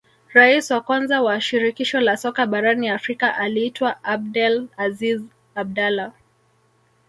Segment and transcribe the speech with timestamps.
[0.33, 5.21] rais wa kwanza wa shirikisho la soka barani afrika aliitwa abdel aziz
[5.55, 6.13] abdalah